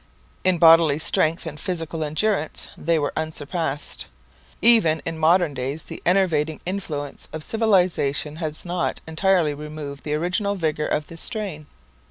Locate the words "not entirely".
8.65-9.53